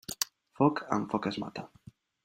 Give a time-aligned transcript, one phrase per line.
[0.61, 1.69] Foc, amb foc es mata.